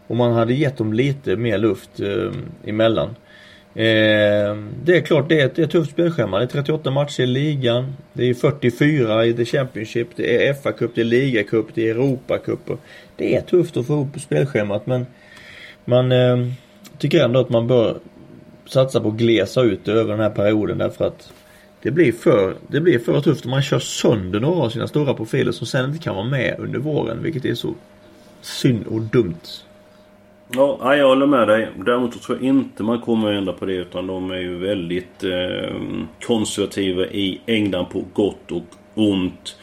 och 0.07 0.15
man 0.15 0.33
hade 0.33 0.53
gett 0.53 0.77
dem 0.77 0.93
lite 0.93 1.35
mer 1.35 1.57
luft 1.57 1.99
eh, 1.99 2.31
emellan. 2.65 3.15
Eh, 3.79 4.55
det 4.83 4.97
är 4.97 5.01
klart 5.01 5.29
det 5.29 5.41
är, 5.41 5.45
ett, 5.45 5.59
ett 5.59 5.71
tufft 5.71 5.91
spelschema. 5.91 6.37
Det 6.37 6.43
är 6.43 6.47
38 6.47 6.91
matcher 6.91 7.23
i 7.23 7.25
ligan. 7.25 7.93
Det 8.13 8.29
är 8.29 8.33
44 8.33 9.25
i 9.25 9.33
The 9.33 9.45
Championship. 9.45 10.07
Det 10.15 10.47
är 10.47 10.53
FA-cup, 10.53 10.91
det 10.95 11.01
är 11.01 11.05
ligacup, 11.05 11.65
det 11.73 11.89
är 11.89 11.95
Europacup. 11.95 12.79
Det 13.15 13.35
är 13.35 13.41
tufft 13.41 13.77
att 13.77 13.87
få 13.87 13.93
ihop 13.93 14.21
spelschemat 14.21 14.87
men 14.87 15.05
man 15.85 16.11
eh, 16.11 16.37
tycker 16.97 17.23
ändå 17.23 17.39
att 17.39 17.49
man 17.49 17.67
bör 17.67 17.99
satsa 18.65 18.99
på 18.99 19.09
att 19.09 19.15
glesa 19.15 19.61
ut 19.61 19.87
över 19.87 20.11
den 20.11 20.19
här 20.19 20.29
perioden 20.29 20.77
därför 20.77 21.07
att 21.07 21.33
det 21.81 21.91
blir 21.91 22.11
för, 22.11 22.55
det 22.67 22.81
blir 22.81 22.99
för 22.99 23.21
tufft 23.21 23.45
om 23.45 23.51
man 23.51 23.61
kör 23.61 23.79
sönder 23.79 24.39
några 24.39 24.63
av 24.63 24.69
sina 24.69 24.87
stora 24.87 25.13
profiler 25.13 25.51
som 25.51 25.67
sen 25.67 25.89
inte 25.89 26.03
kan 26.03 26.15
vara 26.15 26.27
med 26.27 26.55
under 26.59 26.79
våren 26.79 27.23
vilket 27.23 27.45
är 27.45 27.53
så 27.53 27.73
synd 28.41 28.87
och 28.87 29.01
dumt. 29.01 29.63
Ja, 30.55 30.95
jag 30.95 31.07
håller 31.07 31.25
med 31.25 31.47
dig. 31.47 31.67
Däremot 31.85 32.21
tror 32.21 32.37
jag 32.37 32.47
inte 32.47 32.83
man 32.83 33.01
kommer 33.01 33.31
att 33.31 33.37
ändra 33.37 33.53
på 33.53 33.65
det 33.65 33.73
utan 33.73 34.07
de 34.07 34.31
är 34.31 34.37
ju 34.37 34.57
väldigt 34.57 35.23
eh, 35.23 35.75
konservativa 36.21 37.05
i 37.05 37.41
England 37.45 37.85
på 37.85 38.05
gott 38.13 38.51
och 38.51 38.63
ont. 38.95 39.57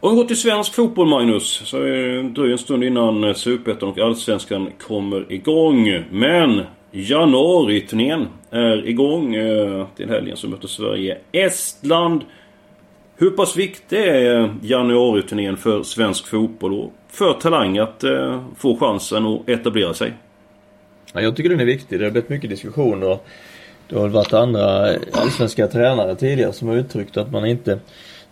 Om 0.00 0.10
vi 0.10 0.16
går 0.16 0.24
till 0.24 0.40
svensk 0.40 0.74
fotboll 0.74 1.08
Magnus 1.08 1.62
så 1.64 1.76
är 1.76 2.46
det 2.46 2.52
en 2.52 2.58
stund 2.58 2.84
innan 2.84 3.34
Superettan 3.34 3.88
och 3.88 3.98
Allsvenskan 3.98 4.70
kommer 4.86 5.32
igång. 5.32 6.04
Men 6.10 6.62
januariturnén 6.90 8.26
är 8.50 8.88
igång. 8.88 9.34
Eh, 9.34 9.86
till 9.96 10.08
helgen 10.08 10.36
så 10.36 10.48
möter 10.48 10.68
Sverige 10.68 11.18
Estland. 11.32 12.24
Hur 13.16 13.30
pass 13.30 13.56
viktig 13.56 13.98
är 13.98 14.54
januariturnén 14.62 15.56
för 15.56 15.82
svensk 15.82 16.26
fotboll 16.26 16.72
och 16.72 16.92
för 17.08 17.32
Talang 17.32 17.78
att 17.78 18.04
eh, 18.04 18.42
få 18.56 18.76
chansen 18.76 19.26
att 19.26 19.48
etablera 19.48 19.94
sig? 19.94 20.12
Ja, 21.12 21.20
jag 21.20 21.36
tycker 21.36 21.50
den 21.50 21.60
är 21.60 21.64
viktig. 21.64 21.98
Det 21.98 22.04
har 22.04 22.10
blivit 22.10 22.28
mycket 22.28 22.50
diskussioner. 22.50 23.18
det 23.88 23.98
har 23.98 24.08
varit 24.08 24.32
andra 24.32 24.88
allsvenska 25.12 25.66
tränare 25.66 26.14
tidigare 26.14 26.52
som 26.52 26.68
har 26.68 26.76
uttryckt 26.76 27.16
att 27.16 27.32
man 27.32 27.46
inte 27.46 27.78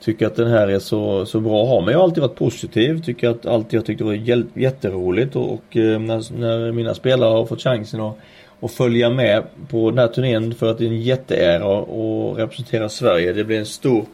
tycker 0.01 0.27
att 0.27 0.37
den 0.37 0.51
här 0.51 0.69
är 0.69 0.79
så, 0.79 1.27
så 1.27 1.41
bra 1.41 1.63
att 1.63 1.69
ha. 1.69 1.81
Men 1.81 1.93
jag 1.93 1.99
har 1.99 2.05
alltid 2.05 2.23
varit 2.23 2.37
positiv. 2.37 3.03
Tycker 3.03 3.29
att 3.29 3.47
alltid 3.47 3.79
jag 3.79 3.87
tyckte 3.87 4.05
det 4.05 4.09
var 4.09 4.59
jätteroligt 4.59 5.37
och, 5.37 5.53
och 5.53 5.77
eh, 5.77 6.01
när, 6.01 6.39
när, 6.39 6.73
mina 6.73 6.95
spelare 6.95 7.31
har 7.31 7.47
fått 7.47 7.63
chansen 7.63 8.01
att, 8.01 8.17
att 8.61 8.73
följa 8.73 9.11
med 9.11 9.43
på 9.69 9.91
den 9.91 9.99
här 9.99 10.09
turnén 10.09 10.55
för 10.55 10.71
att 10.71 10.79
det 10.79 10.85
är 10.85 10.89
en 10.89 11.03
jätteära 11.03 11.79
att 11.79 12.39
representera 12.39 12.89
Sverige. 12.89 13.33
Det 13.33 13.45
blir 13.45 13.59
en 13.59 13.67
stor 13.67 14.05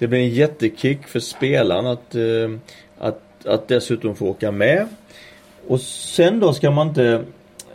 det 0.00 0.08
blir 0.08 0.18
en 0.18 0.30
jättekick 0.30 1.06
för 1.06 1.20
spelaren 1.20 1.86
att, 1.86 2.14
eh, 2.14 2.50
att, 2.98 3.46
att 3.46 3.68
dessutom 3.68 4.16
få 4.16 4.26
åka 4.26 4.50
med. 4.50 4.86
Och 5.68 5.80
sen 5.80 6.40
då 6.40 6.52
ska 6.52 6.70
man 6.70 6.88
inte 6.88 7.24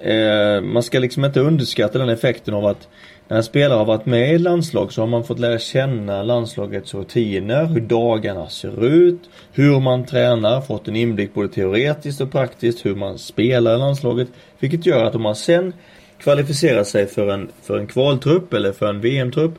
eh, 0.01 0.61
man 0.61 0.83
ska 0.83 0.99
liksom 0.99 1.25
inte 1.25 1.39
underskatta 1.39 1.99
den 1.99 2.09
effekten 2.09 2.53
av 2.53 2.65
att 2.65 2.87
när 3.27 3.37
en 3.37 3.43
spelare 3.43 3.77
har 3.77 3.85
varit 3.85 4.05
med 4.05 4.31
i 4.31 4.35
ett 4.35 4.41
landslag 4.41 4.93
så 4.93 5.01
har 5.01 5.07
man 5.07 5.23
fått 5.23 5.39
lära 5.39 5.59
känna 5.59 6.23
landslagets 6.23 6.93
rutiner, 6.93 7.65
hur 7.65 7.81
dagarna 7.81 8.49
ser 8.49 8.85
ut, 8.85 9.19
hur 9.51 9.79
man 9.79 10.05
tränar, 10.05 10.61
fått 10.61 10.87
en 10.87 10.95
inblick 10.95 11.33
både 11.33 11.47
teoretiskt 11.47 12.21
och 12.21 12.31
praktiskt, 12.31 12.85
hur 12.85 12.95
man 12.95 13.17
spelar 13.17 13.75
i 13.75 13.77
landslaget. 13.77 14.27
Vilket 14.59 14.85
gör 14.85 15.03
att 15.03 15.15
om 15.15 15.21
man 15.21 15.35
sen 15.35 15.73
kvalificerar 16.17 16.83
sig 16.83 17.07
för 17.07 17.27
en, 17.27 17.51
för 17.61 17.77
en 17.77 17.87
kvaltrupp 17.87 18.53
eller 18.53 18.71
för 18.71 18.89
en 18.89 19.01
VM-trupp 19.01 19.53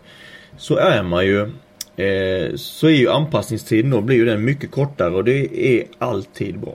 så 0.57 0.77
är 0.77 1.03
man 1.03 1.27
ju 1.27 1.51
eh, 1.97 2.55
så 2.57 2.87
är 2.87 2.91
ju 2.91 3.09
anpassningstiden 3.09 3.91
då 3.91 4.01
blir 4.01 4.17
ju 4.17 4.25
den 4.25 4.45
mycket 4.45 4.71
kortare 4.71 5.15
och 5.15 5.25
det 5.25 5.69
är 5.79 5.85
alltid 5.99 6.59
bra. 6.59 6.75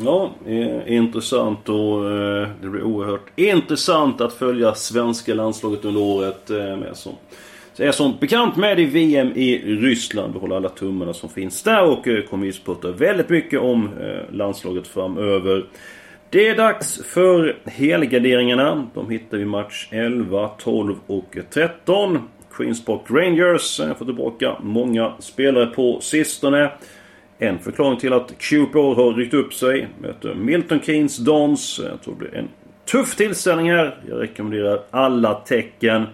Ja, 0.00 0.30
eh, 0.46 0.92
intressant 0.92 1.68
och 1.68 2.10
eh, 2.10 2.48
det 2.62 2.68
blir 2.68 2.82
oerhört 2.82 3.30
intressant 3.36 4.20
att 4.20 4.32
följa 4.32 4.74
svenska 4.74 5.34
landslaget 5.34 5.84
under 5.84 6.00
året. 6.00 6.50
Eh, 6.50 6.76
med 6.76 6.96
som, 6.96 7.12
så 7.74 7.82
är 7.82 7.92
som 7.92 8.14
bekant 8.20 8.56
med 8.56 8.80
i 8.80 8.84
VM 8.84 9.32
i 9.34 9.58
Ryssland. 9.58 10.32
Vi 10.32 10.38
håller 10.38 10.56
alla 10.56 10.68
tummarna 10.68 11.14
som 11.14 11.28
finns 11.28 11.62
där 11.62 11.84
och 11.84 12.08
eh, 12.08 12.24
kommer 12.24 12.46
ju 12.46 12.52
prata 12.52 12.90
väldigt 12.90 13.28
mycket 13.28 13.60
om 13.60 13.90
eh, 14.00 14.34
landslaget 14.34 14.86
framöver. 14.86 15.66
Det 16.30 16.48
är 16.48 16.56
dags 16.56 17.02
för 17.04 17.56
helgarderingarna. 17.64 18.86
De 18.94 19.10
hittar 19.10 19.38
vi 19.38 19.44
match 19.44 19.88
11, 19.90 20.48
12 20.48 20.94
och 21.06 21.36
13. 21.50 22.18
Queens 22.52 22.84
Park 22.84 23.00
Rangers 23.10 23.80
eh, 23.80 23.86
Jag 23.86 23.98
får 23.98 24.04
tillbaka 24.04 24.56
många 24.60 25.12
spelare 25.18 25.66
på 25.66 26.00
sistone. 26.00 26.70
En 27.38 27.58
förklaring 27.58 27.98
till 27.98 28.12
att 28.12 28.38
Cupor 28.38 28.94
har 28.94 29.12
ryckt 29.12 29.34
upp 29.34 29.54
sig. 29.54 29.88
Möter 30.00 30.34
Milton 30.34 30.80
Keynes 30.80 31.16
Dons. 31.16 31.80
Jag 31.90 32.02
tror 32.02 32.14
det 32.14 32.18
blir 32.18 32.34
en 32.34 32.48
tuff 32.84 33.16
tillställning 33.16 33.70
här. 33.70 33.98
Jag 34.08 34.20
rekommenderar 34.20 34.80
alla 34.90 35.34
tecken. 35.34 36.06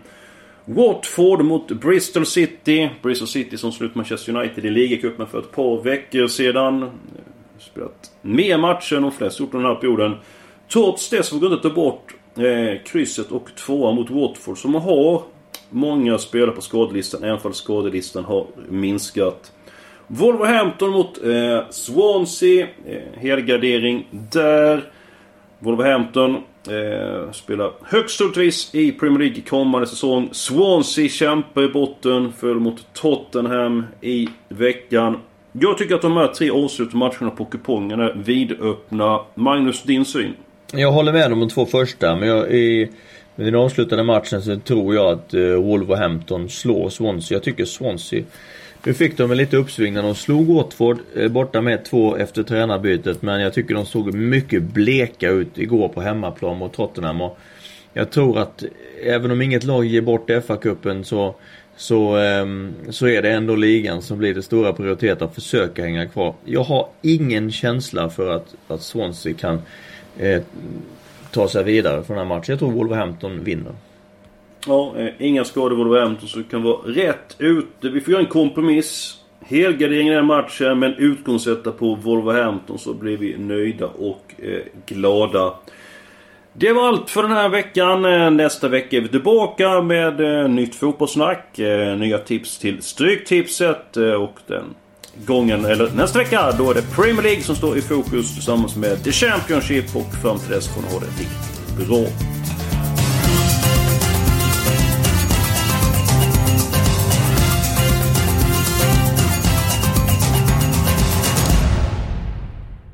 Watford 0.64 1.45
mot 1.45 1.68
Bristol 1.68 2.26
City. 2.26 2.90
Bristol 3.02 3.28
City 3.28 3.57
som 3.57 3.73
slut 3.73 3.95
Manchester 3.95 4.37
United 4.37 4.64
i 4.64 4.71
ligacupen 4.71 5.26
för 5.26 5.38
ett 5.38 5.52
par 5.52 5.83
veckor 5.83 6.26
sedan. 6.26 6.83
Eh, 6.83 6.88
spelat 7.59 8.12
mer 8.23 8.59
matcher 8.59 8.97
än 8.97 9.02
de 9.02 9.12
flesta 9.12 9.42
gjort 9.42 9.52
den 9.52 9.64
här 9.64 9.75
perioden. 9.75 10.14
Trots 10.73 11.11
det 11.11 11.23
så 11.23 11.38
går 11.38 11.49
det 11.49 11.54
inte 11.54 11.68
ta 11.68 11.75
bort 11.75 12.14
eh, 12.37 12.83
krysset 12.85 13.30
och 13.30 13.54
tvåan 13.54 13.95
mot 13.95 14.11
Watford 14.11 14.59
som 14.59 14.75
har 14.75 15.23
många 15.70 16.18
spelare 16.18 16.50
på 16.50 16.60
skadelistan. 16.60 17.25
Även 17.25 17.38
om 17.42 17.52
skadelistan 17.52 18.25
har 18.25 18.46
minskat. 18.68 19.52
Wolverhampton 20.06 20.90
mot 20.90 21.25
eh, 21.25 21.70
Swansea. 21.70 22.66
Eh, 22.87 23.20
helgardering 23.20 24.06
där. 24.10 24.84
Wolverhampton 25.58 26.34
eh, 26.68 27.32
spelar 27.32 27.72
högst 27.82 28.18
troligtvis 28.18 28.75
i 28.75 28.92
Premier 28.92 29.18
League 29.18 29.40
kommande 29.40 29.87
säsong. 29.87 30.28
Swansea 30.32 31.08
kämpar 31.08 31.62
i 31.62 31.68
botten. 31.68 32.32
Föll 32.32 32.60
mot 32.60 32.87
Tottenham 32.92 33.87
i 34.00 34.28
veckan. 34.48 35.18
Jag 35.52 35.78
tycker 35.78 35.94
att 35.94 36.02
de 36.02 36.16
här 36.16 36.28
tre 36.28 36.50
avslutande 36.50 36.96
matcherna 36.96 37.30
på 37.30 37.44
kupongen 37.44 38.00
är 38.00 38.14
vidöppna. 38.14 39.20
Magnus, 39.34 39.82
din 39.82 40.04
syn? 40.04 40.34
Jag 40.72 40.92
håller 40.92 41.12
med 41.12 41.32
om 41.32 41.40
de 41.40 41.48
två 41.48 41.66
första, 41.66 42.16
men 42.16 42.28
jag, 42.28 42.54
är 42.54 42.88
i 43.38 43.45
den 43.45 43.54
avslutande 43.54 44.04
matchen 44.04 44.42
så 44.42 44.57
tror 44.57 44.95
jag 44.95 45.12
att 45.12 45.35
eh, 45.35 45.40
Wolverhampton 45.40 46.49
slår 46.49 46.90
Swansea. 46.90 47.37
Jag 47.37 47.42
tycker 47.42 47.64
Swansea 47.64 48.25
nu 48.85 48.95
fick 48.95 49.16
de 49.16 49.30
en 49.30 49.37
lite 49.37 49.57
uppsving 49.57 49.95
när 49.95 50.02
de 50.02 50.14
slog 50.14 50.47
Watford 50.47 50.99
eh, 51.16 51.28
borta 51.28 51.61
med 51.61 51.85
2 51.85 52.16
efter 52.16 52.42
tränarbytet. 52.42 53.23
Men 53.23 53.40
jag 53.40 53.54
tycker 53.54 53.75
de 53.75 53.87
såg 53.87 54.14
mycket 54.14 54.62
bleka 54.62 55.30
ut 55.30 55.59
igår 55.59 55.88
på 55.88 56.00
hemmaplan 56.00 56.59
mot 56.59 56.73
Tottenham. 56.73 57.21
Och 57.21 57.38
jag 57.92 58.11
tror 58.11 58.38
att 58.38 58.62
eh, 58.62 58.68
även 59.14 59.30
om 59.30 59.42
inget 59.42 59.64
lag 59.64 59.85
ger 59.85 60.00
bort 60.00 60.30
FA-cupen 60.30 61.02
så, 61.02 61.35
så, 61.76 62.16
ehm, 62.16 62.75
så 62.90 63.09
är 63.09 63.23
det 63.23 63.30
ändå 63.30 63.57
ligan 63.57 64.02
som 64.02 64.18
blir 64.18 64.35
det 64.35 64.42
stora 64.42 64.73
prioritet 64.73 65.23
att 65.23 65.35
försöka 65.35 65.83
hänga 65.83 66.07
kvar. 66.07 66.35
Jag 66.45 66.64
har 66.64 66.88
ingen 67.02 67.52
känsla 67.52 68.11
för 68.11 68.37
att, 68.37 68.55
att 68.68 68.83
Swansea 68.83 69.35
kan 69.35 69.62
eh, 70.18 70.42
ta 71.33 71.49
sig 71.49 71.64
vidare 71.64 72.03
från 72.03 72.17
den 72.17 72.27
här 72.27 72.37
matchen. 72.37 72.53
Jag 72.53 72.59
tror 72.59 72.73
Wolverhampton 72.73 73.45
vinner. 73.45 73.73
Ja, 74.67 74.95
eh, 74.99 75.09
inga 75.19 75.45
skador 75.45 75.77
Wolverhampton 75.77 76.29
så 76.29 76.38
det 76.38 76.45
kan 76.45 76.62
vara 76.62 76.79
rätt 76.85 77.37
ute. 77.38 77.88
Vi 77.88 78.01
får 78.01 78.12
göra 78.12 78.23
en 78.23 78.29
kompromiss. 78.29 79.14
Helgardering 79.41 80.09
i 80.09 80.14
den 80.14 80.27
matchen 80.27 80.79
men 80.79 80.95
utgångssätta 80.95 81.73
på 81.73 81.95
Wolverhampton 81.95 82.79
så 82.79 82.95
blir 82.95 83.17
vi 83.17 83.38
nöjda 83.38 83.87
och 83.87 84.35
eh, 84.38 84.61
glada. 84.87 85.55
Det 86.53 86.73
var 86.73 86.88
allt 86.88 87.11
för 87.11 87.23
den 87.23 87.33
här 87.33 87.49
veckan. 87.49 88.05
Eh, 88.05 88.31
nästa 88.31 88.69
vecka 88.69 88.97
är 88.97 89.01
vi 89.01 89.09
tillbaka 89.09 89.83
med 89.83 90.21
eh, 90.21 90.49
nytt 90.49 90.75
fotbollssnack. 90.75 91.59
Eh, 91.59 91.97
nya 91.97 92.19
tips 92.19 92.59
till 92.59 92.83
Stryktipset. 92.83 93.97
Eh, 93.97 94.12
och 94.12 94.38
den 94.47 94.64
gången, 95.26 95.64
eller 95.64 95.90
nästa 95.90 96.18
vecka, 96.18 96.52
då 96.59 96.70
är 96.70 96.74
det 96.74 96.83
Premier 96.83 97.22
League 97.22 97.42
som 97.42 97.57
står 97.57 97.78
i 97.78 97.81
fokus 97.81 98.35
tillsammans 98.35 98.76
med 98.76 99.04
The 99.04 99.12
Championship. 99.12 99.96
Och 99.96 100.14
fram 100.22 100.38
till 100.38 100.50
dess 100.50 100.68
får 100.68 100.83
ni 100.83 100.88
ha 100.92 100.98
det 101.00 101.07
riktigt 101.07 101.88
bra. 101.88 102.07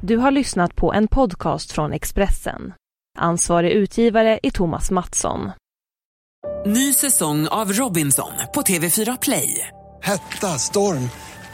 Du 0.07 0.17
har 0.17 0.31
lyssnat 0.31 0.77
på 0.77 0.93
en 0.93 1.09
podcast 1.09 1.73
från 1.73 1.93
Expressen. 1.93 2.73
Ansvarig 3.19 3.71
utgivare 3.71 4.41
är 4.43 4.51
Thomas 4.51 4.91
Mattsson. 4.91 5.51
Ny 6.67 6.93
säsong 6.93 7.49
av 7.49 7.73
Robinson 7.73 8.33
på 8.55 8.63
TV4 8.63 9.19
Play. 9.23 9.69
Hetta, 10.03 10.47
storm, 10.47 11.09